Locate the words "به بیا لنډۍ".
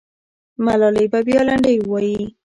1.11-1.75